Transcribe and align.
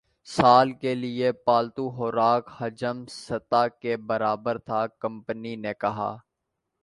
سال 0.27 0.71
کے 0.81 0.93
لیے 0.95 1.31
پالتو 1.45 1.89
خوراک 1.89 2.49
حجم 2.57 3.05
سطح 3.09 3.67
کے 3.81 3.97
برابر 4.09 4.57
تھا 4.59 4.85
کمپنی 4.99 5.55
نے 5.55 5.73
کہا 5.79 6.15